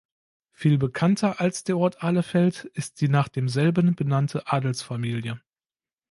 Viel 0.51 0.79
bekannter 0.79 1.39
als 1.41 1.63
der 1.63 1.77
Ort 1.77 2.01
Ahlefeld 2.03 2.63
ist 2.73 3.01
die 3.01 3.07
nach 3.07 3.27
demselben 3.27 3.93
benannte 3.95 4.47
Adelsfamilie. 4.47 5.39